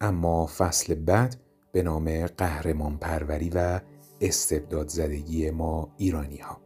اما 0.00 0.46
فصل 0.46 0.94
بعد 0.94 1.36
به 1.72 1.82
نام 1.82 2.26
قهرمان 2.26 2.98
پروری 2.98 3.50
و 3.54 3.80
استبداد 4.20 4.88
زدگی 4.88 5.50
ما 5.50 5.94
ایرانی 5.96 6.36
ها 6.36 6.60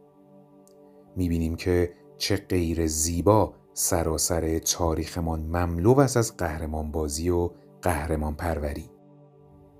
می‌بینیم 1.15 1.55
که 1.55 1.93
چه 2.17 2.35
غیر 2.35 2.87
زیبا 2.87 3.53
سراسر 3.73 4.59
تاریخمان 4.59 5.39
مملو 5.39 5.99
است 5.99 6.17
از 6.17 6.37
قهرمان 6.37 6.91
بازی 6.91 7.29
و 7.29 7.49
قهرمان 7.81 8.35
پروری 8.35 8.89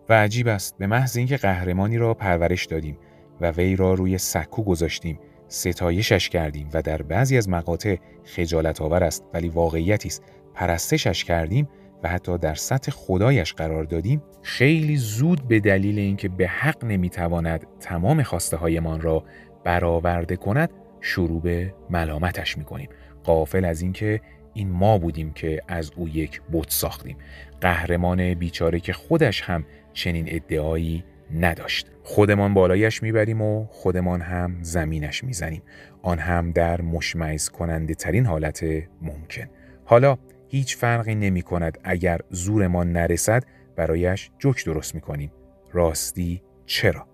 و 0.10 0.14
عجیب 0.14 0.48
است 0.48 0.78
به 0.78 0.88
محض 0.88 1.18
اینکه 1.18 1.38
قهرمانی 1.38 1.98
را 1.98 2.14
پرورش 2.14 2.66
دادیم 2.66 2.98
و 3.42 3.52
وی 3.52 3.76
را 3.76 3.94
روی 3.94 4.18
سکو 4.18 4.64
گذاشتیم 4.64 5.20
ستایشش 5.48 6.30
کردیم 6.30 6.70
و 6.74 6.82
در 6.82 7.02
بعضی 7.02 7.38
از 7.38 7.50
مقاطع 7.50 7.98
خجالت 8.24 8.82
آور 8.82 9.04
است 9.04 9.24
ولی 9.34 9.50
واقعیتی 9.50 10.08
است 10.08 10.24
پرستشش 10.54 11.24
کردیم 11.24 11.68
و 12.04 12.10
حتی 12.10 12.38
در 12.38 12.56
سطح 12.56 12.92
خدایش 12.92 13.54
قرار 13.54 13.84
دادیم 13.84 14.24
خیلی 14.42 14.98
زود 14.98 15.48
به 15.48 15.60
دلیل 15.60 16.00
اینکه 16.00 16.30
به 16.30 16.48
حق 16.48 16.86
نمی‌تواند 16.86 17.68
تمام 17.80 18.24
خواسته 18.24 18.58
هایمان 18.58 19.02
را 19.02 19.24
برآورده 19.64 20.36
کند 20.36 20.70
شروع 21.02 21.42
به 21.42 21.74
ملامتش 21.90 22.58
می‌کنیم. 22.58 22.90
قافل 23.24 23.66
از 23.66 23.82
اینکه 23.82 24.22
این 24.54 24.70
ما 24.70 24.98
بودیم 24.98 25.34
که 25.34 25.62
از 25.68 25.92
او 25.96 26.10
یک 26.10 26.42
بت 26.52 26.70
ساختیم. 26.70 27.18
قهرمان 27.62 28.34
بیچاره 28.34 28.80
که 28.80 28.94
خودش 28.94 29.42
هم 29.42 29.66
چنین 29.94 30.26
ادعایی 30.28 31.04
نداشت. 31.40 31.88
خودمان 32.04 32.54
بالایش 32.54 33.04
می‌بریم 33.04 33.42
و 33.42 33.66
خودمان 33.66 34.22
هم 34.22 34.58
زمینش 34.62 35.24
می‌زنیم. 35.24 35.62
آن 36.02 36.20
هم 36.20 36.52
در 36.52 36.82
مشمعز 36.82 37.50
کننده 37.50 37.94
ترین 37.94 38.26
حالت 38.26 38.64
ممکن. 39.02 39.46
حالا 39.86 40.18
هیچ 40.52 40.78
فرقی 40.78 41.16
نمی 41.16 41.42
کند 41.42 41.78
اگر 41.84 42.20
زورمان 42.30 42.92
نرسد 42.92 43.44
برایش 43.76 44.32
جوک 44.40 44.66
درست 44.66 44.96
می 44.96 45.02
کنیم. 45.02 45.32
راستی 45.72 46.42
چرا؟ 46.66 47.08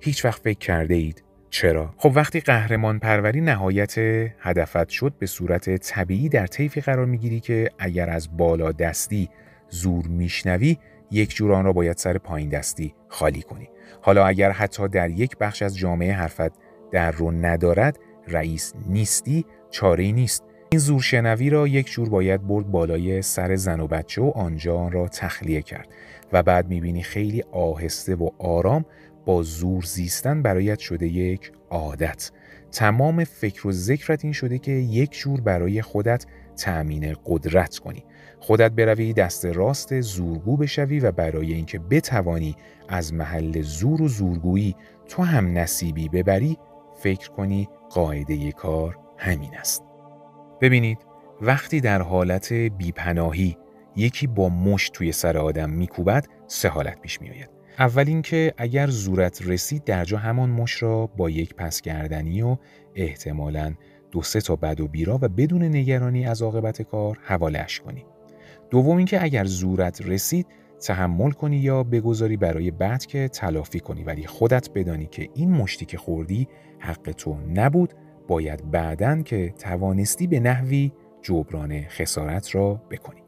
هیچ 0.00 0.24
وقت 0.24 0.42
فکر 0.42 0.58
کرده 0.58 0.94
اید 0.94 1.24
چرا؟ 1.50 1.94
خب 1.96 2.12
وقتی 2.14 2.40
قهرمان 2.40 2.98
پروری 2.98 3.40
نهایت 3.40 3.94
هدفت 4.38 4.88
شد 4.88 5.14
به 5.18 5.26
صورت 5.26 5.76
طبیعی 5.76 6.28
در 6.28 6.46
طیفی 6.46 6.80
قرار 6.80 7.06
می‌گیری 7.06 7.40
که 7.40 7.70
اگر 7.78 8.10
از 8.10 8.36
بالا 8.36 8.72
دستی 8.72 9.28
زور 9.68 10.06
میشنوی 10.06 10.76
یک 11.10 11.34
جور 11.34 11.52
آن 11.52 11.64
را 11.64 11.72
باید 11.72 11.96
سر 11.96 12.18
پایین 12.18 12.48
دستی 12.48 12.94
خالی 13.08 13.42
کنی. 13.42 13.68
حالا 14.00 14.26
اگر 14.26 14.50
حتی 14.50 14.88
در 14.88 15.10
یک 15.10 15.36
بخش 15.36 15.62
از 15.62 15.78
جامعه 15.78 16.12
حرفت 16.12 16.52
در 16.92 17.10
رو 17.10 17.30
ندارد 17.30 17.98
رئیس 18.28 18.74
نیستی 18.88 19.46
چاره 19.70 20.12
نیست 20.12 20.44
این 20.70 20.78
زورشنوی 20.78 21.50
را 21.50 21.68
یک 21.68 21.90
جور 21.90 22.08
باید 22.08 22.46
برد 22.46 22.70
بالای 22.70 23.22
سر 23.22 23.56
زن 23.56 23.80
و 23.80 23.86
بچه 23.86 24.22
و 24.22 24.30
آنجا 24.34 24.76
آن 24.76 24.92
را 24.92 25.08
تخلیه 25.08 25.62
کرد 25.62 25.88
و 26.32 26.42
بعد 26.42 26.68
می‌بینی 26.68 27.02
خیلی 27.02 27.42
آهسته 27.52 28.14
و 28.14 28.30
آرام 28.38 28.84
با 29.26 29.42
زور 29.42 29.82
زیستن 29.82 30.42
برایت 30.42 30.78
شده 30.78 31.06
یک 31.06 31.52
عادت. 31.70 32.30
تمام 32.72 33.24
فکر 33.24 33.66
و 33.66 33.72
ذکرت 33.72 34.24
این 34.24 34.32
شده 34.32 34.58
که 34.58 34.72
یک 34.72 35.12
جور 35.12 35.40
برای 35.40 35.82
خودت 35.82 36.26
تأمین 36.56 37.16
قدرت 37.26 37.78
کنی. 37.78 38.04
خودت 38.40 38.72
بروی 38.72 39.12
دست 39.12 39.46
راست 39.46 40.00
زورگو 40.00 40.56
بشوی 40.56 41.00
و 41.00 41.12
برای 41.12 41.52
اینکه 41.52 41.78
بتوانی 41.78 42.56
از 42.88 43.14
محل 43.14 43.62
زور 43.62 44.02
و 44.02 44.08
زورگویی 44.08 44.76
تو 45.08 45.22
هم 45.22 45.58
نصیبی 45.58 46.08
ببری 46.08 46.58
فکر 47.02 47.30
کنی 47.30 47.68
قاعده 47.90 48.52
کار 48.52 48.98
همین 49.16 49.54
است. 49.54 49.87
ببینید 50.60 50.98
وقتی 51.40 51.80
در 51.80 52.02
حالت 52.02 52.52
بیپناهی 52.52 53.56
یکی 53.96 54.26
با 54.26 54.48
مش 54.48 54.90
توی 54.90 55.12
سر 55.12 55.38
آدم 55.38 55.70
میکوبد 55.70 56.26
سه 56.46 56.68
حالت 56.68 57.00
پیش 57.00 57.20
میآید. 57.20 57.50
اول 57.78 58.04
اینکه 58.06 58.54
اگر 58.56 58.86
زورت 58.86 59.42
رسید 59.46 59.84
در 59.84 60.04
جا 60.04 60.18
همان 60.18 60.50
مش 60.50 60.82
را 60.82 61.06
با 61.06 61.30
یک 61.30 61.54
پس 61.54 61.80
کردنی 61.80 62.42
و 62.42 62.56
احتمالاً 62.94 63.74
دو 64.10 64.22
سه 64.22 64.40
تا 64.40 64.56
بد 64.56 64.80
و 64.80 64.88
بیرا 64.88 65.18
و 65.22 65.28
بدون 65.28 65.62
نگرانی 65.62 66.26
از 66.26 66.42
عاقبت 66.42 66.82
کار 66.82 67.18
حوالهش 67.22 67.80
کنی. 67.80 68.04
دوم 68.70 68.96
اینکه 68.96 69.22
اگر 69.22 69.44
زورت 69.44 70.02
رسید 70.02 70.46
تحمل 70.80 71.30
کنی 71.30 71.56
یا 71.56 71.82
بگذاری 71.82 72.36
برای 72.36 72.70
بعد 72.70 73.06
که 73.06 73.28
تلافی 73.28 73.80
کنی 73.80 74.04
ولی 74.04 74.26
خودت 74.26 74.70
بدانی 74.74 75.06
که 75.06 75.28
این 75.34 75.50
مشتی 75.50 75.84
که 75.84 75.98
خوردی 75.98 76.48
حق 76.78 77.12
تو 77.16 77.36
نبود 77.54 77.94
باید 78.28 78.70
بعدن 78.70 79.22
که 79.22 79.54
توانستی 79.58 80.26
به 80.26 80.40
نحوی 80.40 80.92
جبران 81.22 81.82
خسارت 81.88 82.54
را 82.54 82.74
بکنی. 82.90 83.20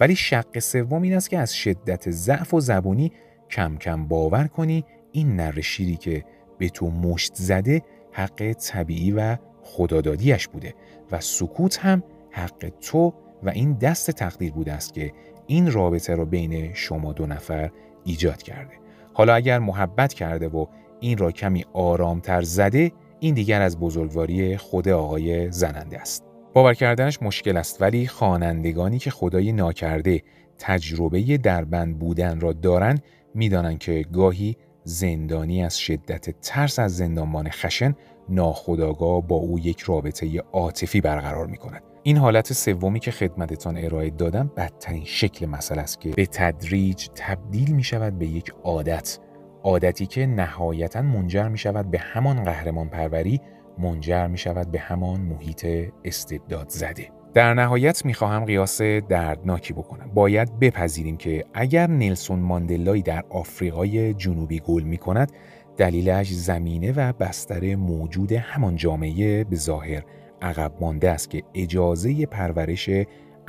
ولی 0.00 0.16
شق 0.16 0.58
سوم 0.58 1.02
این 1.02 1.14
است 1.14 1.30
که 1.30 1.38
از 1.38 1.56
شدت 1.56 2.10
ضعف 2.10 2.54
و 2.54 2.60
زبونی 2.60 3.12
کم 3.50 3.76
کم 3.76 4.08
باور 4.08 4.46
کنی 4.46 4.84
این 5.12 5.36
نر 5.36 5.60
شیری 5.60 5.96
که 5.96 6.24
به 6.58 6.68
تو 6.68 6.90
مشت 6.90 7.34
زده 7.34 7.82
حق 8.12 8.52
طبیعی 8.52 9.12
و 9.12 9.36
خدادادیش 9.62 10.48
بوده 10.48 10.74
و 11.12 11.20
سکوت 11.20 11.78
هم 11.78 12.02
حق 12.30 12.72
تو 12.80 13.14
و 13.42 13.48
این 13.48 13.72
دست 13.72 14.10
تقدیر 14.10 14.52
بوده 14.52 14.72
است 14.72 14.94
که 14.94 15.12
این 15.46 15.72
رابطه 15.72 16.14
را 16.14 16.24
بین 16.24 16.74
شما 16.74 17.12
دو 17.12 17.26
نفر 17.26 17.70
ایجاد 18.04 18.42
کرده. 18.42 18.74
حالا 19.12 19.34
اگر 19.34 19.58
محبت 19.58 20.14
کرده 20.14 20.48
و 20.48 20.66
این 21.00 21.18
را 21.18 21.32
کمی 21.32 21.64
آرامتر 21.72 22.42
زده 22.42 22.92
این 23.20 23.34
دیگر 23.34 23.62
از 23.62 23.78
بزرگواری 23.78 24.56
خود 24.56 24.88
آقای 24.88 25.50
زننده 25.50 26.00
است. 26.00 26.24
باور 26.52 26.74
کردنش 26.74 27.22
مشکل 27.22 27.56
است 27.56 27.82
ولی 27.82 28.06
خوانندگانی 28.06 28.98
که 28.98 29.10
خدای 29.10 29.52
ناکرده 29.52 30.22
تجربه 30.58 31.36
دربند 31.36 31.98
بودن 31.98 32.40
را 32.40 32.52
دارند 32.52 33.02
می‌دانند 33.34 33.78
که 33.78 34.04
گاهی 34.12 34.56
زندانی 34.84 35.64
از 35.64 35.78
شدت 35.78 36.40
ترس 36.40 36.78
از 36.78 36.96
زندانبان 36.96 37.48
خشن 37.50 37.94
ناخداگاه 38.28 39.26
با 39.26 39.36
او 39.36 39.58
یک 39.58 39.80
رابطه 39.80 40.42
عاطفی 40.52 41.00
برقرار 41.00 41.46
می 41.46 41.56
کند. 41.56 41.82
این 42.02 42.16
حالت 42.16 42.52
سومی 42.52 43.00
که 43.00 43.10
خدمتتان 43.10 43.76
ارائه 43.76 44.10
دادم 44.10 44.50
بدترین 44.56 45.04
شکل 45.04 45.46
مسئله 45.46 45.80
است 45.80 46.00
که 46.00 46.10
به 46.10 46.26
تدریج 46.26 47.08
تبدیل 47.14 47.74
می 47.74 47.82
شود 47.82 48.18
به 48.18 48.26
یک 48.26 48.52
عادت 48.64 49.18
عادتی 49.66 50.06
که 50.06 50.26
نهایتا 50.26 51.02
منجر 51.02 51.48
می 51.48 51.58
شود 51.58 51.90
به 51.90 51.98
همان 51.98 52.44
قهرمان 52.44 52.88
پروری 52.88 53.40
منجر 53.78 54.26
می 54.26 54.38
شود 54.38 54.70
به 54.70 54.78
همان 54.78 55.20
محیط 55.20 55.66
استبداد 56.04 56.68
زده. 56.68 57.10
در 57.34 57.54
نهایت 57.54 58.04
می 58.04 58.14
خواهم 58.14 58.44
قیاس 58.44 58.82
دردناکی 58.82 59.72
بکنم. 59.72 60.10
باید 60.14 60.58
بپذیریم 60.58 61.16
که 61.16 61.44
اگر 61.54 61.86
نلسون 61.86 62.38
ماندلایی 62.38 63.02
در 63.02 63.24
آفریقای 63.30 64.14
جنوبی 64.14 64.60
گل 64.60 64.82
می 64.82 64.98
کند 64.98 65.32
دلیلش 65.76 66.32
زمینه 66.32 66.92
و 66.92 67.12
بستر 67.12 67.74
موجود 67.74 68.32
همان 68.32 68.76
جامعه 68.76 69.44
به 69.44 69.56
ظاهر 69.56 70.02
عقب 70.42 70.72
مانده 70.80 71.10
است 71.10 71.30
که 71.30 71.42
اجازه 71.54 72.26
پرورش 72.26 72.90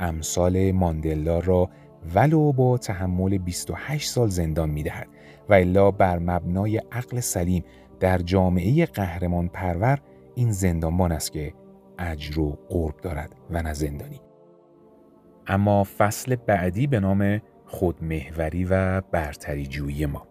امثال 0.00 0.72
ماندلا 0.72 1.38
را 1.38 1.70
ولو 2.14 2.52
با 2.52 2.78
تحمل 2.78 3.38
28 3.38 4.10
سال 4.10 4.28
زندان 4.28 4.70
می 4.70 4.82
دهد 4.82 5.08
و 5.48 5.54
الا 5.54 5.90
بر 5.90 6.18
مبنای 6.18 6.82
عقل 6.92 7.20
سلیم 7.20 7.64
در 8.00 8.18
جامعه 8.18 8.86
قهرمان 8.86 9.48
پرور 9.48 9.98
این 10.34 10.52
زندانبان 10.52 11.12
است 11.12 11.32
که 11.32 11.54
اجر 11.98 12.40
و 12.40 12.58
قرب 12.68 12.96
دارد 12.96 13.34
و 13.50 13.62
نه 13.62 13.74
زندانی. 13.74 14.20
اما 15.46 15.84
فصل 15.84 16.36
بعدی 16.36 16.86
به 16.86 17.00
نام 17.00 17.40
خودمهوری 17.66 18.64
و 18.64 19.00
برتری 19.00 19.66
جویی 19.66 20.06
ما. 20.06 20.26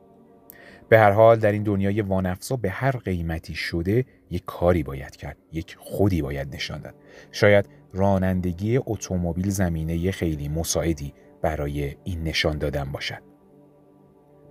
به 0.89 0.99
هر 0.99 1.11
حال 1.11 1.39
در 1.39 1.51
این 1.51 1.63
دنیای 1.63 2.01
وانفسا 2.01 2.55
به 2.55 2.69
هر 2.69 2.91
قیمتی 2.91 3.55
شده 3.55 4.05
یک 4.29 4.43
کاری 4.45 4.83
باید 4.83 5.15
کرد 5.15 5.37
یک 5.51 5.75
خودی 5.79 6.21
باید 6.21 6.55
نشان 6.55 6.81
داد. 6.81 6.95
شاید 7.31 7.69
رانندگی 7.93 8.79
اتومبیل 8.85 9.49
زمینه 9.49 10.11
خیلی 10.11 10.49
مساعدی 10.49 11.13
برای 11.41 11.95
این 12.03 12.23
نشان 12.23 12.57
دادن 12.57 12.91
باشد. 12.91 13.21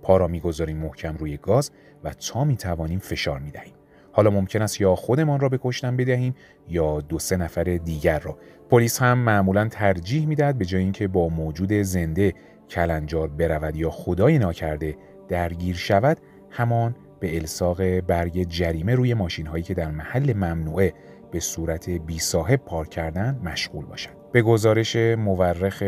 پا 0.01 0.17
را 0.17 0.27
می‌گذاریم 0.27 0.77
محکم 0.77 1.17
روی 1.17 1.37
گاز 1.37 1.71
و 2.03 2.13
تا 2.13 2.43
می‌توانیم 2.43 2.99
فشار 2.99 3.39
می‌دهیم. 3.39 3.73
حالا 4.11 4.29
ممکن 4.29 4.61
است 4.61 4.81
یا 4.81 4.95
خودمان 4.95 5.39
را 5.39 5.49
به 5.49 5.59
کشتن 5.63 5.97
بدهیم 5.97 6.35
یا 6.69 7.01
دو 7.01 7.19
سه 7.19 7.37
نفر 7.37 7.63
دیگر 7.63 8.19
را. 8.19 8.37
پلیس 8.69 9.01
هم 9.01 9.17
معمولا 9.17 9.67
ترجیح 9.67 10.25
می‌دهد 10.25 10.57
به 10.57 10.65
جای 10.65 10.81
اینکه 10.81 11.07
با 11.07 11.29
موجود 11.29 11.73
زنده 11.73 12.33
کلنجار 12.69 13.27
برود 13.27 13.75
یا 13.75 13.89
خدای 13.89 14.39
ناکرده 14.39 14.97
درگیر 15.27 15.75
شود 15.75 16.17
همان 16.49 16.95
به 17.19 17.35
الساق 17.35 17.99
برگ 17.99 18.43
جریمه 18.49 18.95
روی 18.95 19.13
ماشین 19.13 19.47
هایی 19.47 19.63
که 19.63 19.73
در 19.73 19.91
محل 19.91 20.33
ممنوعه 20.33 20.93
به 21.31 21.39
صورت 21.39 21.89
بی 21.89 22.19
صاحب 22.19 22.59
پارک 22.65 22.89
کردن 22.89 23.39
مشغول 23.43 23.85
باشد 23.85 24.09
به 24.31 24.41
گزارش 24.41 24.95
مورخ 24.95 25.83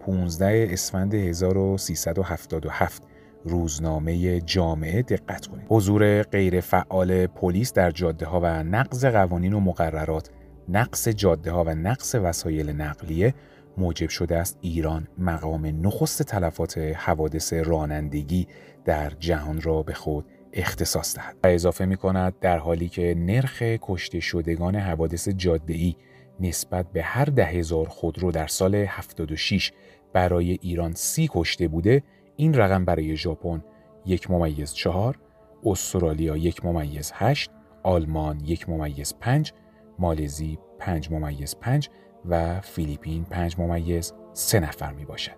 15 0.00 0.68
اسفند 0.70 1.14
1377 1.14 3.02
روزنامه 3.44 4.40
جامعه 4.40 5.02
دقت 5.02 5.46
کنید. 5.46 5.66
حضور 5.68 6.22
غیرفعال 6.22 7.26
پلیس 7.26 7.72
در 7.72 7.90
جاده 7.90 8.26
ها 8.26 8.40
و 8.40 8.62
نقض 8.62 9.04
قوانین 9.04 9.52
و 9.52 9.60
مقررات، 9.60 10.30
نقص 10.68 11.08
جاده 11.08 11.50
ها 11.50 11.64
و 11.64 11.74
نقص 11.74 12.14
وسایل 12.14 12.70
نقلیه 12.70 13.34
موجب 13.78 14.08
شده 14.08 14.36
است 14.36 14.58
ایران 14.60 15.08
مقام 15.18 15.66
نخست 15.66 16.22
تلفات 16.22 16.78
حوادث 16.78 17.52
رانندگی 17.52 18.46
در 18.84 19.10
جهان 19.10 19.60
را 19.60 19.82
به 19.82 19.92
خود 19.92 20.24
اختصاص 20.52 21.16
دهد 21.16 21.36
و 21.44 21.46
اضافه 21.46 21.84
می 21.84 21.96
کند 21.96 22.38
در 22.40 22.58
حالی 22.58 22.88
که 22.88 23.14
نرخ 23.18 23.62
کشته 23.62 24.20
شدگان 24.20 24.76
حوادث 24.76 25.28
جاده 25.28 25.94
نسبت 26.40 26.92
به 26.92 27.02
هر 27.02 27.24
ده 27.24 27.44
هزار 27.44 27.88
خودرو 27.88 28.32
در 28.32 28.46
سال 28.46 28.74
76 28.74 29.72
برای 30.12 30.58
ایران 30.62 30.94
سی 30.94 31.28
کشته 31.32 31.68
بوده 31.68 32.02
این 32.36 32.54
رقم 32.54 32.84
برای 32.84 33.16
ژاپن 33.16 33.64
یک 34.06 34.30
ممیز 34.30 34.72
چهار 34.72 35.18
استرالیا 35.64 36.36
یک 36.36 36.64
ممیز 36.64 37.12
هشت 37.14 37.50
آلمان 37.82 38.40
یک 38.40 38.68
ممیز 38.68 39.14
پنج 39.20 39.52
مالزی 39.98 40.58
پنج 40.78 41.10
ممیز 41.10 41.56
پنج 41.60 41.88
و 42.24 42.60
فیلیپین 42.60 43.24
پنج 43.24 43.58
ممیز 43.58 44.12
سه 44.32 44.60
نفر 44.60 44.92
می 44.92 45.04
باشد. 45.04 45.36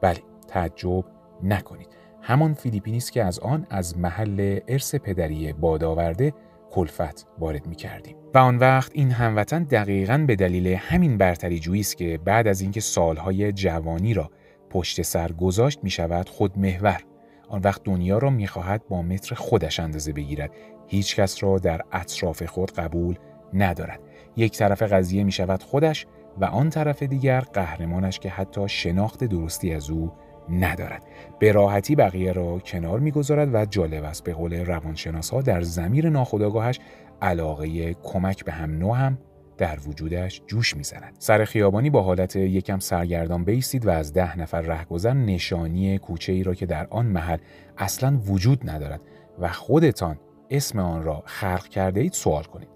بله 0.00 0.22
تعجب 0.48 1.04
نکنید 1.42 1.88
همان 2.22 2.54
فیلیپینی 2.54 2.96
است 2.96 3.12
که 3.12 3.24
از 3.24 3.38
آن 3.38 3.66
از 3.70 3.98
محل 3.98 4.58
ارث 4.68 4.94
پدری 4.94 5.52
باد 5.52 5.84
آورده 5.84 6.34
کلفت 6.70 7.26
وارد 7.38 7.66
می 7.66 7.76
کردیم. 7.76 8.16
و 8.34 8.38
آن 8.38 8.56
وقت 8.56 8.90
این 8.94 9.10
هموطن 9.10 9.64
دقیقا 9.64 10.24
به 10.26 10.36
دلیل 10.36 10.66
همین 10.66 11.18
برتری 11.18 11.58
جویی 11.58 11.80
است 11.80 11.96
که 11.96 12.18
بعد 12.24 12.48
از 12.48 12.60
اینکه 12.60 12.80
سالهای 12.80 13.52
جوانی 13.52 14.14
را 14.14 14.30
پشت 14.70 15.02
سر 15.02 15.32
گذاشت 15.32 15.78
می 15.82 15.90
شود 15.90 16.28
خود 16.28 16.58
محور. 16.58 17.00
آن 17.48 17.60
وقت 17.64 17.82
دنیا 17.84 18.18
را 18.18 18.30
می 18.30 18.46
خواهد 18.46 18.88
با 18.88 19.02
متر 19.02 19.34
خودش 19.34 19.80
اندازه 19.80 20.12
بگیرد. 20.12 20.50
هیچ 20.86 21.16
کس 21.16 21.42
را 21.42 21.58
در 21.58 21.80
اطراف 21.92 22.42
خود 22.42 22.70
قبول 22.70 23.18
ندارد. 23.54 24.00
یک 24.36 24.58
طرف 24.58 24.82
قضیه 24.82 25.24
می 25.24 25.32
شود 25.32 25.62
خودش 25.62 26.06
و 26.40 26.44
آن 26.44 26.70
طرف 26.70 27.02
دیگر 27.02 27.40
قهرمانش 27.40 28.18
که 28.18 28.28
حتی 28.28 28.68
شناخت 28.68 29.24
درستی 29.24 29.74
از 29.74 29.90
او 29.90 30.12
ندارد. 30.48 31.02
به 31.38 31.52
راحتی 31.52 31.96
بقیه 31.96 32.32
را 32.32 32.58
کنار 32.58 33.00
می‌گذارد 33.00 33.54
و 33.54 33.64
جالب 33.64 34.04
است 34.04 34.24
به 34.24 34.34
قول 34.34 34.64
روانشناس 34.64 35.30
ها 35.30 35.42
در 35.42 35.62
زمیر 35.62 36.10
ناخودآگاهش 36.10 36.80
علاقه 37.22 37.94
کمک 37.94 38.44
به 38.44 38.52
هم 38.52 38.78
نو 38.78 38.92
هم 38.92 39.18
در 39.58 39.78
وجودش 39.86 40.42
جوش 40.46 40.76
می‌زند. 40.76 41.16
سر 41.18 41.44
خیابانی 41.44 41.90
با 41.90 42.02
حالت 42.02 42.36
یکم 42.36 42.78
سرگردان 42.78 43.44
بیستید 43.44 43.86
و 43.86 43.90
از 43.90 44.12
ده 44.12 44.38
نفر 44.38 44.60
رهگذر 44.60 45.14
نشانی 45.14 45.98
کوچه 45.98 46.32
ای 46.32 46.42
را 46.42 46.54
که 46.54 46.66
در 46.66 46.86
آن 46.90 47.06
محل 47.06 47.38
اصلا 47.78 48.20
وجود 48.26 48.70
ندارد 48.70 49.00
و 49.38 49.48
خودتان 49.48 50.18
اسم 50.50 50.78
آن 50.78 51.02
را 51.02 51.22
خلق 51.26 51.68
کرده 51.68 52.00
اید 52.00 52.12
سوال 52.12 52.42
کنید. 52.42 52.68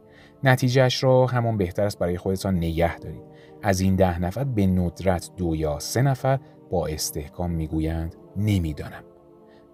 نتیجهش 0.45 1.05
را 1.05 1.27
همان 1.27 1.57
بهتر 1.57 1.85
است 1.85 1.99
برای 1.99 2.19
خودتان 2.19 2.57
نگه 2.57 2.99
دارید. 2.99 3.23
از 3.63 3.81
این 3.81 3.97
ده 3.97 4.19
نفر 4.19 4.45
به 4.45 4.67
ندرت 4.67 5.31
دو 5.37 5.57
یا 5.57 5.79
سه 5.79 6.03
نفر 6.03 6.39
با 6.71 6.87
استحکام 6.87 7.51
می‌گویند 7.51 8.17
نمی‌دانم. 8.37 9.05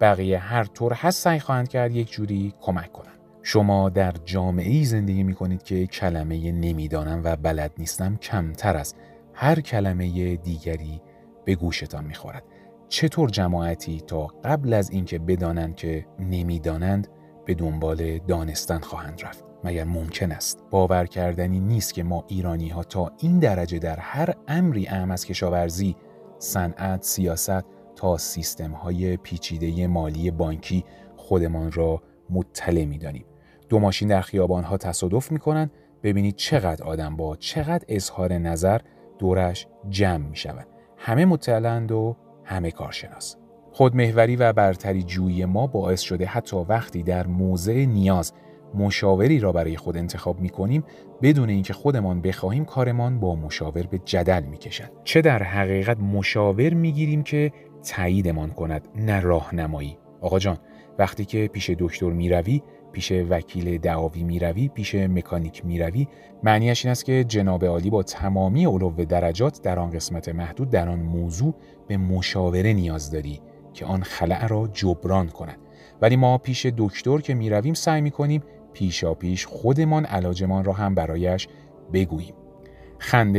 بقیه 0.00 0.38
هر 0.38 0.64
طور 0.64 0.92
هست 0.92 1.22
سعی 1.22 1.38
خواهند 1.38 1.68
کرد 1.68 1.96
یک 1.96 2.10
جوری 2.10 2.54
کمک 2.60 2.92
کنند. 2.92 3.20
شما 3.42 3.88
در 3.88 4.12
جامعه 4.24 4.70
ای 4.70 4.84
زندگی 4.84 5.22
می 5.22 5.34
کنید 5.34 5.62
که 5.62 5.86
کلمه 5.86 6.52
نمی‌دانم 6.52 7.20
و 7.24 7.36
بلد 7.36 7.72
نیستم 7.78 8.16
کمتر 8.16 8.76
از 8.76 8.94
هر 9.34 9.60
کلمه 9.60 10.36
دیگری 10.36 11.00
به 11.44 11.54
گوشتان 11.54 12.04
می‌خورد. 12.04 12.44
چطور 12.88 13.30
جماعتی 13.30 14.00
تا 14.00 14.26
قبل 14.26 14.72
از 14.72 14.90
اینکه 14.90 15.18
بدانند 15.18 15.76
که 15.76 16.06
نمی‌دانند 16.18 17.08
به 17.46 17.54
دنبال 17.54 18.18
دانستن 18.18 18.78
خواهند 18.78 19.22
رفت؟ 19.22 19.44
مگر 19.64 19.84
ممکن 19.84 20.32
است؟ 20.32 20.64
باور 20.70 21.06
کردنی 21.06 21.60
نیست 21.60 21.94
که 21.94 22.02
ما 22.02 22.24
ایرانی 22.28 22.68
ها 22.68 22.82
تا 22.82 23.12
این 23.18 23.38
درجه 23.38 23.78
در 23.78 23.96
هر 24.00 24.34
امری 24.48 24.88
اهم 24.88 25.10
از 25.10 25.24
کشاورزی 25.24 25.96
صنعت 26.40 27.02
سیاست 27.02 27.64
تا 27.96 28.16
سیستم 28.16 28.72
های 28.72 29.16
پیچیده 29.16 29.86
مالی 29.86 30.30
بانکی 30.30 30.84
خودمان 31.16 31.72
را 31.72 32.02
مطلع 32.30 32.84
می 32.84 32.98
دانیم. 32.98 33.24
دو 33.68 33.78
ماشین 33.78 34.08
در 34.08 34.20
خیابان 34.20 34.64
ها 34.64 34.76
تصادف 34.76 35.32
می 35.32 35.38
کنند 35.38 35.70
ببینید 36.02 36.36
چقدر 36.36 36.84
آدم 36.84 37.16
با 37.16 37.36
چقدر 37.36 37.84
اظهار 37.88 38.32
نظر 38.32 38.80
دورش 39.18 39.66
جمع 39.88 40.28
می 40.28 40.36
شود. 40.36 40.66
همه 40.96 41.24
مطلعند 41.24 41.92
و 41.92 42.16
همه 42.44 42.70
کارشناس. 42.70 43.36
خودمهوری 43.72 44.36
و 44.36 44.52
برتری 44.52 45.02
جویی 45.02 45.44
ما 45.44 45.66
باعث 45.66 46.00
شده 46.00 46.26
حتی 46.26 46.56
وقتی 46.56 47.02
در 47.02 47.26
موضع 47.26 47.84
نیاز 47.84 48.32
مشاوری 48.74 49.40
را 49.40 49.52
برای 49.52 49.76
خود 49.76 49.96
انتخاب 49.96 50.40
می 50.40 50.48
کنیم 50.48 50.84
بدون 51.22 51.48
اینکه 51.48 51.72
خودمان 51.72 52.20
بخواهیم 52.20 52.64
کارمان 52.64 53.20
با 53.20 53.34
مشاور 53.34 53.82
به 53.82 53.98
جدل 54.04 54.42
می 54.42 54.58
کشد. 54.58 54.90
چه 55.04 55.20
در 55.20 55.42
حقیقت 55.42 56.00
مشاور 56.00 56.74
می 56.74 56.92
گیریم 56.92 57.22
که 57.22 57.52
تاییدمان 57.82 58.50
کند 58.50 58.88
نه 58.96 59.20
راهنمایی 59.20 59.98
آقا 60.20 60.38
جان 60.38 60.58
وقتی 60.98 61.24
که 61.24 61.48
پیش 61.52 61.70
دکتر 61.70 62.10
می 62.10 62.28
روی 62.28 62.62
پیش 62.92 63.12
وکیل 63.12 63.78
دعاوی 63.78 64.22
می 64.22 64.38
روی 64.38 64.68
پیش 64.68 64.94
مکانیک 64.94 65.66
می 65.66 65.78
روی 65.78 66.08
معنیش 66.42 66.84
این 66.84 66.92
است 66.92 67.04
که 67.04 67.24
جناب 67.24 67.64
عالی 67.64 67.90
با 67.90 68.02
تمامی 68.02 68.66
علو 68.66 68.90
درجات 68.90 69.62
در 69.62 69.78
آن 69.78 69.90
قسمت 69.90 70.28
محدود 70.28 70.70
در 70.70 70.88
آن 70.88 71.00
موضوع 71.00 71.54
به 71.88 71.96
مشاوره 71.96 72.72
نیاز 72.72 73.10
داری 73.10 73.40
که 73.72 73.84
آن 73.84 74.02
خلع 74.02 74.46
را 74.46 74.68
جبران 74.72 75.28
کند 75.28 75.58
ولی 76.02 76.16
ما 76.16 76.38
پیش 76.38 76.66
دکتر 76.66 77.18
که 77.18 77.34
می 77.34 77.50
رویم 77.50 77.74
سعی 77.74 78.00
می 78.00 78.10
کنیم 78.10 78.42
پیشا 78.72 79.14
پیش 79.14 79.46
خودمان 79.46 80.04
علاجمان 80.04 80.64
را 80.64 80.72
هم 80.72 80.94
برایش 80.94 81.48
بگوییم. 81.92 82.34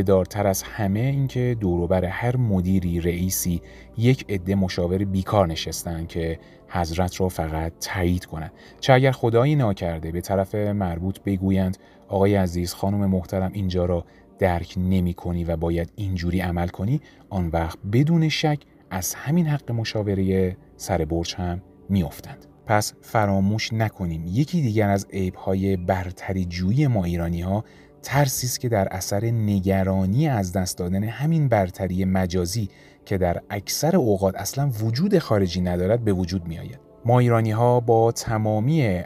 دارتر 0.06 0.48
از 0.48 0.64
همه 0.64 1.00
اینکه 1.00 1.58
دوروبر 1.60 2.06
هر 2.06 2.38
مدیری 2.38 3.00
رئیسی 3.00 3.62
یک 3.98 4.26
عده 4.30 4.56
مشاور 4.56 4.98
بیکار 5.06 5.48
نشستن 5.48 6.06
که 6.06 6.40
حضرت 6.68 7.22
را 7.22 7.30
فقط 7.30 7.74
تایید 7.80 8.26
کنند 8.26 8.52
چه 8.80 8.94
اگر 8.94 9.12
خدایی 9.12 9.56
ناکرده 9.56 10.12
به 10.12 10.22
طرف 10.22 10.56
مربوط 10.56 11.20
بگویند 11.20 11.78
آقای 12.08 12.36
عزیز 12.36 12.74
خانم 12.74 13.06
محترم 13.06 13.52
اینجا 13.54 13.86
را 13.86 14.06
درک 14.40 14.74
نمی 14.78 15.14
کنی 15.14 15.44
و 15.44 15.58
باید 15.58 15.92
اینجوری 15.96 16.40
عمل 16.40 16.68
کنی 16.68 17.02
آن 17.30 17.48
وقت 17.48 17.78
بدون 17.94 18.30
شک 18.30 18.60
از 18.90 19.14
همین 19.14 19.48
حق 19.48 19.72
مشاوره 19.72 20.58
سر 20.78 21.06
برج 21.06 21.36
هم 21.36 21.62
میافتند 21.90 22.51
پس 22.72 22.94
فراموش 23.02 23.74
نکنیم 23.74 24.24
یکی 24.28 24.62
دیگر 24.62 24.90
از 24.90 25.08
عیبهای 25.14 25.78
برتری 25.78 26.46
جویی 26.46 26.88
ما 26.88 27.04
ایرانی 27.04 27.42
ها 27.42 27.64
ترسی 28.04 28.48
است 28.48 28.60
که 28.60 28.70
در 28.70 28.88
اثر 28.92 29.26
نگرانی 29.26 30.28
از 30.28 30.54
دست 30.54 30.78
دادن 30.78 31.04
همین 31.04 31.48
برتری 31.48 32.06
مجازی 32.06 32.70
که 33.06 33.18
در 33.18 33.42
اکثر 33.50 33.96
اوقات 33.96 34.36
اصلا 34.36 34.70
وجود 34.70 35.20
خارجی 35.20 35.62
ندارد 35.62 36.04
به 36.04 36.14
وجود 36.14 36.48
می 36.48 36.60
آید. 36.60 36.80
ما 37.06 37.20
ایرانی 37.20 37.52
ها 37.52 37.80
با 37.80 38.12
تمامی 38.12 39.02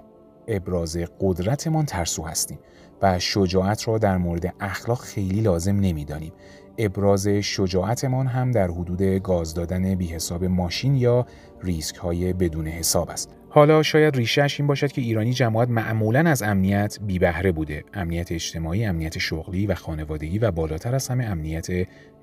ابراز 0.48 0.98
قدرتمان 1.20 1.86
ترسو 1.86 2.24
هستیم 2.24 2.60
و 3.01 3.20
شجاعت 3.20 3.88
را 3.88 3.98
در 3.98 4.18
مورد 4.18 4.54
اخلاق 4.60 5.00
خیلی 5.00 5.42
لازم 5.42 5.75
نمی‌دانیم 5.75 6.34
ابراز 6.78 7.28
شجاعتمان 7.28 8.28
هم 8.28 8.51
در 8.51 8.68
حدود 8.68 9.01
گاز 9.01 9.54
دادن 9.54 9.96
بی 9.96 10.08
حساب 10.08 10.44
ماشین 10.44 10.96
یا 10.96 11.25
ریسک 11.62 11.96
های 11.96 12.34
بدون 12.34 12.68
حساب 12.68 13.10
است. 13.10 13.30
حالا 13.56 13.84
شاید 13.84 14.16
ریشهش 14.16 14.60
این 14.60 14.68
باشد 14.68 14.92
که 14.92 15.02
ایرانی 15.02 15.34
جماعت 15.34 15.70
معمولا 15.70 16.20
از 16.20 16.44
امنیت 16.44 16.98
بی 17.02 17.20
بهره 17.20 17.52
بوده. 17.52 17.84
امنیت 17.94 18.32
اجتماعی، 18.32 18.86
امنیت 18.86 19.18
شغلی 19.18 19.68
و 19.68 19.76
خانوادگی 19.76 20.40
و 20.40 20.52
بالاتر 20.52 20.96
از 20.96 21.08
همه 21.08 21.26
امنیت 21.26 21.68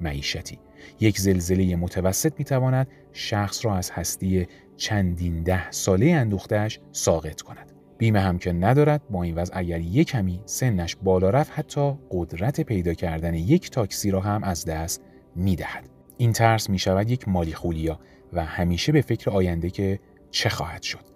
معیشتی. 0.01 0.59
یک 1.01 1.19
زلزله 1.19 1.77
متوسط 1.77 2.33
می 2.39 2.45
تواند 2.45 2.89
شخص 3.12 3.65
را 3.65 3.77
از 3.77 3.91
هستی 3.91 4.47
چندین 4.77 5.43
ده 5.43 5.71
ساله 5.71 6.11
اندوختش 6.11 6.81
ساقط 6.91 7.41
کند. 7.41 7.73
بیمه 7.99 8.21
هم 8.21 8.39
که 8.39 8.53
ندارد 8.53 9.03
با 9.11 9.23
این 9.23 9.35
وضع 9.35 9.59
اگر 9.59 9.81
یک 9.81 10.09
کمی 10.09 10.41
سنش 10.45 10.97
بالا 11.03 11.31
رفت 11.31 11.53
حتی 11.55 11.93
قدرت 12.11 12.61
پیدا 12.61 12.95
کردن 12.95 13.35
یک 13.35 13.71
تاکسی 13.71 14.11
را 14.11 14.21
هم 14.21 14.45
از 14.45 14.65
دست 14.65 15.03
می‌دهد 15.37 15.89
این 16.17 16.33
ترس 16.33 16.71
می 16.71 16.79
شود 16.79 17.11
یک 17.11 17.29
مالی 17.29 17.53
خولیا 17.53 18.01
و 18.33 18.45
همیشه 18.45 18.93
به 18.93 19.01
فکر 19.01 19.31
آینده 19.31 19.71
که 19.71 20.01
چه 20.31 20.49
خواهد 20.49 20.83
شد 20.83 21.12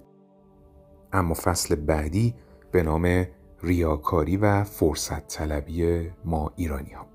اما 1.17 1.35
فصل 1.35 1.75
بعدی 1.75 2.35
به 2.73 2.83
نام 2.83 3.27
ریاکاری 3.63 4.37
و 4.37 4.65
فرصت 4.65 5.29
طلبی 5.29 6.11
ما 6.25 6.53
ایرانی 6.57 6.91
ها. 6.91 7.07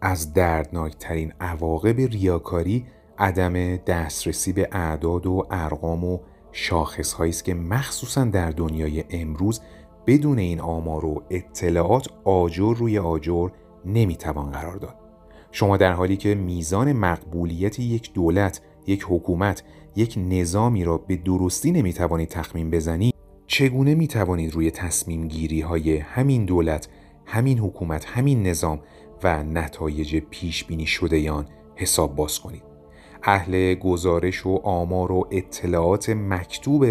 از 0.00 0.32
دردناکترین 0.32 1.32
عواقب 1.40 2.00
ریاکاری 2.00 2.86
عدم 3.18 3.76
دسترسی 3.76 4.52
به 4.52 4.68
اعداد 4.72 5.26
و 5.26 5.46
ارقام 5.50 6.04
و 6.04 6.18
شاخص 6.52 7.20
است 7.20 7.44
که 7.44 7.54
مخصوصا 7.54 8.24
در 8.24 8.50
دنیای 8.50 9.04
امروز 9.10 9.60
بدون 10.06 10.38
این 10.38 10.60
آمار 10.60 11.04
و 11.04 11.22
اطلاعات 11.30 12.08
آجر 12.24 12.74
روی 12.76 12.98
آجر 12.98 13.48
نمی‌توان 13.84 14.50
قرار 14.50 14.76
داد 14.76 14.94
شما 15.50 15.76
در 15.76 15.92
حالی 15.92 16.16
که 16.16 16.34
میزان 16.34 16.92
مقبولیت 16.92 17.78
یک 17.78 18.12
دولت 18.12 18.60
یک 18.86 19.06
حکومت 19.08 19.62
یک 19.96 20.18
نظامی 20.18 20.84
را 20.84 20.98
به 20.98 21.16
درستی 21.16 21.72
نمی‌توانید 21.72 22.28
تخمین 22.28 22.70
بزنید 22.70 23.14
چگونه 23.46 23.94
می‌توانید 23.94 24.54
روی 24.54 24.70
تصمیم 24.70 25.28
گیری 25.28 25.60
های 25.60 25.96
همین 25.96 26.44
دولت 26.44 26.88
همین 27.26 27.58
حکومت 27.58 28.04
همین 28.04 28.46
نظام 28.46 28.80
و 29.22 29.42
نتایج 29.44 30.16
پیش 30.16 30.64
بینی 30.64 30.86
شده 30.86 31.30
آن 31.30 31.46
حساب 31.76 32.16
باز 32.16 32.40
کنید 32.40 32.62
اهل 33.22 33.74
گزارش 33.74 34.46
و 34.46 34.60
آمار 34.64 35.12
و 35.12 35.28
اطلاعات 35.30 36.10
مکتوب 36.10 36.84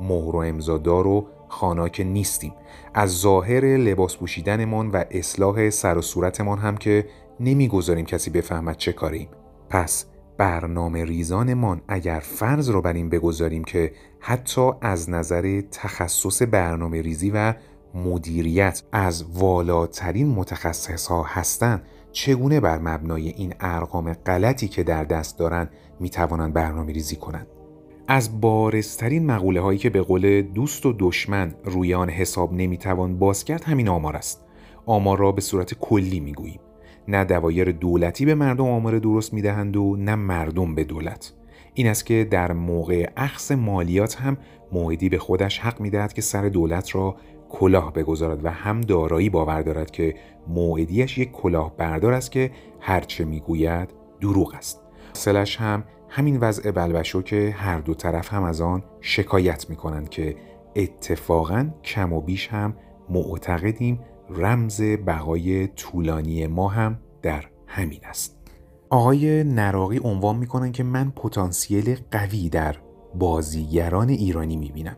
مهر 0.00 0.36
و 0.36 0.38
امضادار 0.38 1.06
و 1.06 1.26
خاناک 1.48 2.00
نیستیم. 2.00 2.52
از 2.94 3.10
ظاهر 3.20 3.64
لباس 3.64 4.16
پوشیدنمان 4.16 4.90
و 4.90 5.04
اصلاح 5.10 5.70
سر 5.70 5.98
و 5.98 6.02
صورتمان 6.02 6.58
هم 6.58 6.76
که 6.76 7.06
نمی‌گذاریم 7.40 8.04
کسی 8.04 8.30
بفهمد 8.30 8.76
چه 8.76 8.92
کاریم. 8.92 9.28
پس 9.70 10.06
برنامه 10.38 11.04
ریزانمان 11.04 11.80
اگر 11.88 12.20
فرض 12.20 12.70
رو 12.70 12.82
بر 12.82 12.92
این 12.92 13.08
بگذاریم 13.08 13.64
که 13.64 13.92
حتی 14.20 14.70
از 14.80 15.10
نظر 15.10 15.60
تخصص 15.70 16.42
برنامه 16.42 17.02
ریزی 17.02 17.30
و 17.30 17.54
مدیریت 17.94 18.82
از 18.92 19.24
والاترین 19.34 20.28
متخصص 20.28 21.06
ها 21.06 21.22
هستند 21.22 21.82
چگونه 22.12 22.60
بر 22.60 22.78
مبنای 22.78 23.28
این 23.28 23.54
ارقام 23.60 24.12
غلطی 24.12 24.68
که 24.68 24.82
در 24.82 25.04
دست 25.04 25.38
دارند 25.38 25.70
می 26.00 26.10
توانند 26.10 26.52
برنامه 26.52 26.92
ریزی 26.92 27.16
کنند؟ 27.16 27.46
از 28.08 28.40
بارسترین 28.40 29.26
مقوله 29.26 29.60
هایی 29.60 29.78
که 29.78 29.90
به 29.90 30.02
قول 30.02 30.42
دوست 30.42 30.86
و 30.86 30.94
دشمن 30.98 31.54
روی 31.64 31.94
آن 31.94 32.10
حساب 32.10 32.52
نمی‌توان 32.52 33.18
باز 33.18 33.44
کرد 33.44 33.64
همین 33.64 33.88
آمار 33.88 34.16
است. 34.16 34.42
آمار 34.86 35.18
را 35.18 35.32
به 35.32 35.40
صورت 35.40 35.74
کلی 35.74 36.20
می‌گوییم. 36.20 36.60
نه 37.08 37.24
دوایر 37.24 37.72
دولتی 37.72 38.24
به 38.24 38.34
مردم 38.34 38.64
آمار 38.64 38.98
درست 38.98 39.34
می‌دهند 39.34 39.76
و 39.76 39.96
نه 39.96 40.14
مردم 40.14 40.74
به 40.74 40.84
دولت. 40.84 41.32
این 41.74 41.86
است 41.86 42.06
که 42.06 42.28
در 42.30 42.52
موقع 42.52 43.10
اخص 43.16 43.52
مالیات 43.52 44.20
هم 44.20 44.36
موعدی 44.72 45.08
به 45.08 45.18
خودش 45.18 45.58
حق 45.58 45.80
می‌دهد 45.80 46.12
که 46.12 46.22
سر 46.22 46.48
دولت 46.48 46.94
را 46.94 47.16
کلاه 47.48 47.92
بگذارد 47.92 48.44
و 48.44 48.48
هم 48.50 48.80
دارایی 48.80 49.30
باور 49.30 49.62
دارد 49.62 49.90
که 49.90 50.14
موعدیش 50.48 51.18
یک 51.18 51.32
کلاه 51.32 51.76
بردار 51.76 52.12
است 52.12 52.32
که 52.32 52.50
هرچه 52.80 53.24
می‌گوید 53.24 53.90
دروغ 54.20 54.54
است. 54.54 54.80
سلش 55.12 55.56
هم 55.56 55.84
همین 56.08 56.36
وضع 56.40 56.70
بلبشو 56.70 57.22
که 57.22 57.54
هر 57.56 57.78
دو 57.78 57.94
طرف 57.94 58.32
هم 58.32 58.42
از 58.42 58.60
آن 58.60 58.82
شکایت 59.00 59.70
می 59.70 59.76
کنند 59.76 60.08
که 60.08 60.36
اتفاقا 60.76 61.70
کم 61.84 62.12
و 62.12 62.20
بیش 62.20 62.48
هم 62.48 62.74
معتقدیم 63.10 64.00
رمز 64.30 64.82
بقای 64.82 65.66
طولانی 65.66 66.46
ما 66.46 66.68
هم 66.68 66.98
در 67.22 67.44
همین 67.66 68.00
است. 68.04 68.36
آقای 68.90 69.44
نراقی 69.44 70.00
عنوان 70.04 70.36
می‌کنن 70.36 70.72
که 70.72 70.82
من 70.82 71.10
پتانسیل 71.10 71.96
قوی 72.10 72.48
در 72.48 72.76
بازیگران 73.14 74.08
ایرانی 74.08 74.56
می‌بینم. 74.56 74.96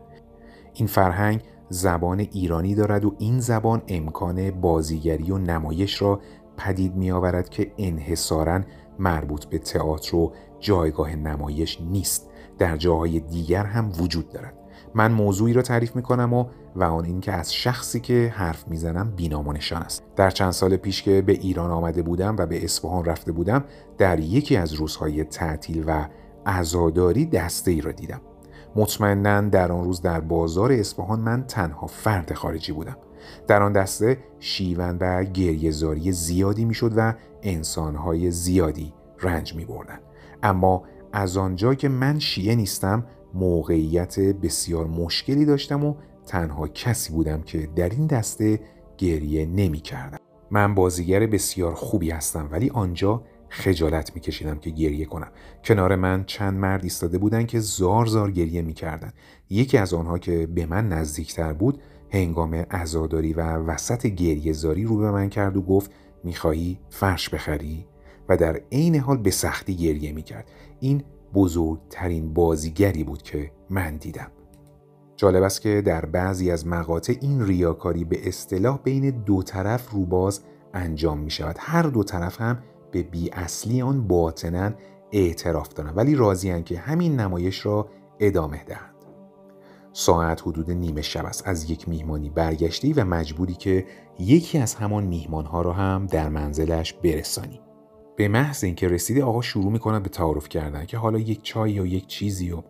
این 0.73 0.87
فرهنگ 0.87 1.41
زبان 1.69 2.19
ایرانی 2.19 2.75
دارد 2.75 3.05
و 3.05 3.15
این 3.19 3.39
زبان 3.39 3.81
امکان 3.87 4.51
بازیگری 4.51 5.31
و 5.31 5.37
نمایش 5.37 6.01
را 6.01 6.21
پدید 6.57 6.95
می 6.95 7.11
آورد 7.11 7.49
که 7.49 7.73
انحصارا 7.77 8.61
مربوط 8.99 9.45
به 9.45 9.57
تئاتر 9.57 10.15
و 10.15 10.33
جایگاه 10.59 11.15
نمایش 11.15 11.81
نیست. 11.81 12.29
در 12.57 12.77
جاهای 12.77 13.19
دیگر 13.19 13.65
هم 13.65 13.91
وجود 14.01 14.29
دارد. 14.29 14.58
من 14.95 15.11
موضوعی 15.11 15.53
را 15.53 15.61
تعریف 15.61 15.95
می 15.95 16.01
کنم 16.01 16.33
و 16.33 16.45
و 16.75 16.83
آن 16.83 17.05
اینکه 17.05 17.31
از 17.31 17.53
شخصی 17.53 17.99
که 17.99 18.33
حرف 18.35 18.67
می‌زنم 18.67 19.13
بینام 19.15 19.47
و 19.47 19.53
نشان 19.53 19.81
است. 19.81 20.03
در 20.15 20.29
چند 20.29 20.51
سال 20.51 20.77
پیش 20.77 21.03
که 21.03 21.21
به 21.21 21.31
ایران 21.31 21.71
آمده 21.71 22.01
بودم 22.01 22.35
و 22.39 22.45
به 22.45 22.63
اصفهان 22.63 23.05
رفته 23.05 23.31
بودم 23.31 23.63
در 23.97 24.19
یکی 24.19 24.57
از 24.57 24.73
روزهای 24.73 25.23
تعطیل 25.23 25.83
و 25.87 26.07
عزاداری 26.45 27.25
دسته 27.25 27.71
ای 27.71 27.81
را 27.81 27.91
دیدم. 27.91 28.21
مطمئنا 28.75 29.41
در 29.41 29.71
آن 29.71 29.83
روز 29.83 30.01
در 30.01 30.19
بازار 30.19 30.71
اصفهان 30.71 31.19
من 31.19 31.43
تنها 31.43 31.87
فرد 31.87 32.33
خارجی 32.33 32.71
بودم. 32.71 32.97
در 33.47 33.63
آن 33.63 33.73
دسته 33.73 34.17
شیون 34.39 34.97
و 35.01 35.23
گریهزاری 35.23 36.11
زیادی 36.11 36.65
می‌شد 36.65 36.93
و 36.95 37.13
انسانهای 37.43 38.31
زیادی 38.31 38.93
رنج 39.21 39.55
می 39.55 39.65
بردن. 39.65 39.99
اما 40.43 40.83
از 41.13 41.37
آنجا 41.37 41.73
که 41.73 41.89
من 41.89 42.19
شیعه 42.19 42.55
نیستم 42.55 43.05
موقعیت 43.33 44.19
بسیار 44.19 44.87
مشکلی 44.87 45.45
داشتم 45.45 45.85
و 45.85 45.95
تنها 46.25 46.67
کسی 46.67 47.13
بودم 47.13 47.41
که 47.41 47.69
در 47.75 47.89
این 47.89 48.07
دسته 48.07 48.59
گریه 48.97 49.45
نمی 49.45 49.79
کردم. 49.79 50.17
من 50.51 50.75
بازیگر 50.75 51.27
بسیار 51.27 51.73
خوبی 51.73 52.11
هستم 52.11 52.49
ولی 52.51 52.69
آنجا 52.69 53.23
خجالت 53.49 54.15
میکشیدم 54.15 54.59
که 54.59 54.69
گریه 54.69 55.05
کنم. 55.05 55.31
کنار 55.63 55.95
من 55.95 56.23
چند 56.23 56.59
مرد 56.59 56.83
ایستاده 56.83 57.17
بودند 57.17 57.47
که 57.47 57.59
زار 57.59 58.05
زار 58.05 58.31
گریه 58.31 58.61
می‌کردند 58.61 59.13
یکی 59.49 59.77
از 59.77 59.93
آنها 59.93 60.17
که 60.17 60.47
به 60.47 60.65
من 60.65 60.89
نزدیکتر 60.89 61.53
بود 61.53 61.81
هنگام 62.09 62.55
عزاداری 62.55 63.33
و 63.33 63.41
وسط 63.41 64.07
گریه 64.07 64.53
زاری 64.53 64.83
رو 64.83 64.97
به 64.97 65.11
من 65.11 65.29
کرد 65.29 65.57
و 65.57 65.61
گفت 65.61 65.91
می‌خواهی 66.23 66.79
فرش 66.89 67.29
بخری؟ 67.29 67.85
و 68.29 68.37
در 68.37 68.61
عین 68.71 68.95
حال 68.95 69.17
به 69.17 69.31
سختی 69.31 69.75
گریه 69.75 70.11
می‌کرد. 70.11 70.47
این 70.79 71.03
بزرگترین 71.33 72.33
بازیگری 72.33 73.03
بود 73.03 73.21
که 73.21 73.51
من 73.69 73.97
دیدم. 73.97 74.31
جالب 75.15 75.43
است 75.43 75.61
که 75.61 75.81
در 75.81 76.05
بعضی 76.05 76.51
از 76.51 76.67
مقاطع 76.67 77.13
این 77.21 77.45
ریاکاری 77.45 78.03
به 78.03 78.27
اصطلاح 78.27 78.79
بین 78.83 79.09
دو 79.09 79.43
طرف 79.43 79.89
روباز 79.89 80.41
انجام 80.73 81.19
می 81.19 81.31
شود. 81.31 81.55
هر 81.59 81.83
دو 81.83 82.03
طرف 82.03 82.41
هم 82.41 82.59
به 82.91 83.03
بی 83.03 83.29
اصلی 83.31 83.81
آن 83.81 84.07
باطنا 84.07 84.71
اعتراف 85.11 85.73
دارند 85.73 85.97
ولی 85.97 86.15
راضیان 86.15 86.63
که 86.63 86.79
همین 86.79 87.19
نمایش 87.19 87.65
را 87.65 87.89
ادامه 88.19 88.63
دهند. 88.63 88.95
ساعت 89.93 90.41
حدود 90.41 90.71
نیمه 90.71 91.01
شب 91.01 91.25
است. 91.25 91.47
از 91.47 91.71
یک 91.71 91.89
میهمانی 91.89 92.29
برگشتی 92.29 92.93
و 92.93 93.05
مجبوری 93.05 93.53
که 93.53 93.85
یکی 94.19 94.57
از 94.57 94.75
همان 94.75 95.03
میهمانها 95.03 95.61
را 95.61 95.73
هم 95.73 96.05
در 96.05 96.29
منزلش 96.29 96.93
برسانی. 96.93 97.61
به 98.19 98.27
محض 98.27 98.63
اینکه 98.63 98.87
رسیده 98.87 99.23
آقا 99.23 99.41
شروع 99.41 99.71
می‌کنه 99.71 99.99
به 99.99 100.09
تعارف 100.09 100.49
کردن 100.49 100.85
که 100.85 100.97
حالا 100.97 101.19
یک 101.19 101.43
چای 101.43 101.71
یا 101.71 101.85
یک 101.85 102.07
چیزی 102.07 102.51
و 102.51 102.63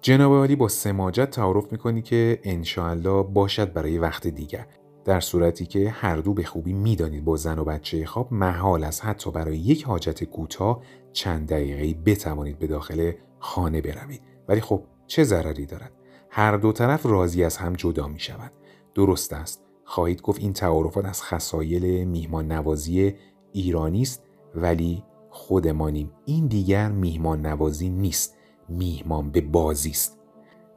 جناب 0.00 0.32
عالی 0.32 0.56
با 0.56 0.68
سماجت 0.68 1.30
تعارف 1.30 1.72
می‌کنی 1.72 2.02
که 2.02 2.40
انشاءالله 2.42 3.22
باشد 3.22 3.72
برای 3.72 3.98
وقت 3.98 4.26
دیگر. 4.26 4.66
در 5.04 5.20
صورتی 5.20 5.66
که 5.66 5.90
هر 5.90 6.16
دو 6.16 6.34
به 6.34 6.44
خوبی 6.44 6.72
می‌دانید 6.72 7.24
با 7.24 7.36
زن 7.36 7.58
و 7.58 7.64
بچه 7.64 8.06
خواب 8.06 8.32
محال 8.32 8.84
است 8.84 9.04
حتی 9.04 9.30
برای 9.30 9.58
یک 9.58 9.84
حاجت 9.84 10.24
کوتاه 10.24 10.82
چند 11.12 11.48
دقیقه 11.48 12.00
بتوانید 12.06 12.58
به 12.58 12.66
داخل 12.66 13.12
خانه 13.38 13.80
بروید. 13.80 14.22
ولی 14.48 14.60
خب 14.60 14.82
چه 15.06 15.24
ضرری 15.24 15.66
دارد؟ 15.66 15.92
هر 16.30 16.56
دو 16.56 16.72
طرف 16.72 17.06
راضی 17.06 17.44
از 17.44 17.56
هم 17.56 17.72
جدا 17.72 18.08
می 18.08 18.20
شود 18.20 18.52
درست 18.94 19.32
است. 19.32 19.64
خواهید 19.84 20.22
گفت 20.22 20.40
این 20.40 20.52
تعارفات 20.52 21.04
از 21.04 21.22
خصایل 21.22 22.04
میهمان 22.04 22.52
نوازی 22.52 23.14
ایرانی 23.52 24.02
است 24.02 24.22
ولی 24.54 25.02
خودمانیم. 25.30 26.10
این 26.24 26.46
دیگر 26.46 26.88
میهمان 26.88 27.46
نوازی 27.46 27.88
نیست. 27.88 28.36
میهمان 28.68 29.30
به 29.30 29.40
بازی 29.40 29.90
است. 29.90 30.18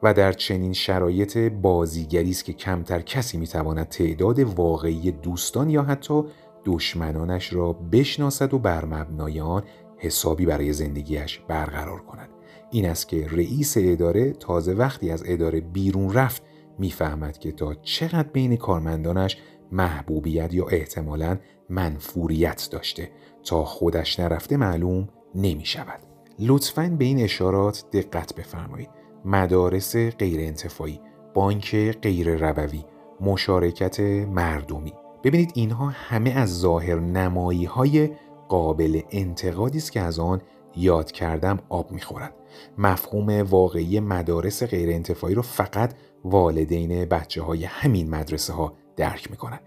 و 0.02 0.14
در 0.14 0.32
چنین 0.32 0.72
شرایط 0.72 1.36
بازیگری 1.38 2.30
است 2.30 2.44
که 2.44 2.52
کمتر 2.52 3.00
کسی 3.00 3.38
می‌تواند 3.38 3.88
تعداد 3.88 4.38
واقعی 4.38 5.10
دوستان 5.10 5.70
یا 5.70 5.82
حتی 5.82 6.22
دشمنانش 6.64 7.52
را 7.52 7.72
بشناسد 7.72 8.54
و 8.54 8.58
بر 8.58 8.84
مبنای 8.84 9.40
آن 9.40 9.62
حسابی 9.96 10.46
برای 10.46 10.72
زندگیش 10.72 11.40
برقرار 11.48 12.00
کند. 12.00 12.28
این 12.70 12.86
است 12.86 13.08
که 13.08 13.26
رئیس 13.30 13.76
اداره 13.80 14.32
تازه 14.32 14.72
وقتی 14.72 15.10
از 15.10 15.22
اداره 15.26 15.60
بیرون 15.60 16.12
رفت 16.12 16.42
می‌فهمد 16.78 17.38
که 17.38 17.52
تا 17.52 17.74
چقدر 17.74 18.28
بین 18.28 18.56
کارمندانش 18.56 19.36
محبوبیت 19.72 20.54
یا 20.54 20.66
احتمالا 20.66 21.38
منفوریت 21.72 22.68
داشته 22.70 23.10
تا 23.44 23.64
خودش 23.64 24.20
نرفته 24.20 24.56
معلوم 24.56 25.08
نمی 25.34 25.64
شود. 25.64 26.00
لطفا 26.38 26.96
به 26.98 27.04
این 27.04 27.20
اشارات 27.20 27.84
دقت 27.92 28.34
بفرمایید. 28.34 28.90
مدارس 29.24 29.96
غیر 29.96 30.40
انتفاعی، 30.40 31.00
بانک 31.34 31.76
غیر 32.02 32.34
ربوی، 32.34 32.84
مشارکت 33.20 34.00
مردمی. 34.00 34.92
ببینید 35.24 35.52
اینها 35.54 35.88
همه 35.88 36.30
از 36.30 36.60
ظاهر 36.60 37.00
نمایی 37.00 37.64
های 37.64 38.10
قابل 38.48 39.00
انتقادی 39.10 39.78
است 39.78 39.92
که 39.92 40.00
از 40.00 40.18
آن 40.18 40.40
یاد 40.76 41.12
کردم 41.12 41.58
آب 41.68 41.92
می‌خورد. 41.92 42.34
مفهوم 42.78 43.42
واقعی 43.42 44.00
مدارس 44.00 44.62
غیر 44.62 44.90
انتفاعی 44.90 45.34
رو 45.34 45.42
فقط 45.42 45.94
والدین 46.24 47.04
بچه 47.04 47.42
های 47.42 47.64
همین 47.64 48.10
مدرسه 48.10 48.52
ها 48.52 48.72
درک 48.96 49.30
می‌کنن 49.30 49.60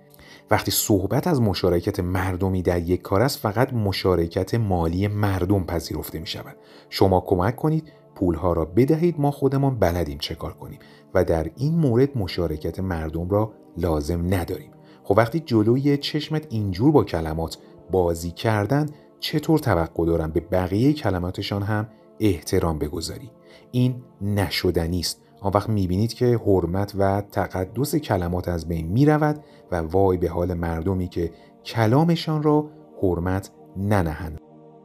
وقتی 0.52 0.72
صحبت 0.72 1.28
از 1.28 1.42
مشارکت 1.42 2.00
مردمی 2.00 2.62
در 2.62 2.82
یک 2.82 3.02
کار 3.02 3.22
است 3.22 3.40
فقط 3.40 3.74
مشارکت 3.74 4.56
مالی 4.56 5.08
مردم 5.08 5.64
پذیرفته 5.64 6.20
می 6.20 6.28
شود. 6.28 6.56
شما 6.90 7.22
کمک 7.22 7.56
کنید 7.56 7.92
پولها 8.16 8.54
را 8.54 8.66
بدهید 8.66 9.16
ما 9.20 9.32
خودمان 9.32 9.80
بلدیم 9.80 10.18
چه 10.18 10.36
کار 10.36 10.54
کنیم. 10.54 10.80
و 11.14 11.24
در 11.24 11.52
این 11.58 11.76
مورد 11.76 12.18
مشارکت 12.18 12.80
مردم 12.80 13.30
را 13.30 13.54
لازم 13.78 14.34
نداریم. 14.34 14.72
خب 15.04 15.18
وقتی 15.18 15.40
جلوی 15.40 15.98
چشمت 15.98 16.48
اینجور 16.50 16.92
با 16.92 17.04
کلمات 17.04 17.58
بازی 17.92 18.32
کردن 18.32 18.90
چطور 19.20 19.60
توقع 19.60 20.06
دارم 20.06 20.32
به 20.32 20.40
بقیه 20.40 20.94
کلماتشان 20.94 21.64
هم 21.64 21.88
احترام 22.20 22.80
بگذاری؟ 22.80 23.32
این 23.72 24.04
نشدنی 24.22 25.00
است. 25.00 25.25
آن 25.46 25.52
وقت 25.56 25.70
می‌بینید 25.70 26.14
که 26.14 26.40
حرمت 26.46 26.94
و 26.98 27.22
تقدس 27.22 27.96
کلمات 27.96 28.48
از 28.48 28.68
بین 28.68 28.88
می‌رود 28.88 29.44
و 29.72 29.76
وای 29.76 30.18
به 30.18 30.30
حال 30.30 30.54
مردمی 30.54 31.08
که 31.08 31.32
کلامشان 31.66 32.44
را 32.44 32.70
حرمت 33.02 33.52
ننهند. 33.78 34.45